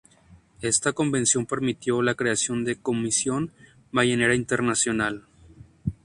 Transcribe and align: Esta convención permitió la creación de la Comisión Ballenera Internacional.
Esta 0.63 0.93
convención 0.93 1.45
permitió 1.45 2.01
la 2.01 2.15
creación 2.15 2.63
de 2.65 2.73
la 2.73 2.81
Comisión 2.81 3.51
Ballenera 3.91 4.33
Internacional. 4.33 5.27